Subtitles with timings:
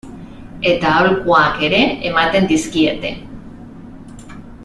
[0.69, 3.13] Eta aholkuak ere ematen dizkiete.